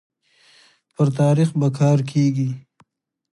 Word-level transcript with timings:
پر 0.93 1.07
تاريخ 1.19 1.49
به 1.59 1.67
کار 1.79 1.97
کيږي 2.11 2.49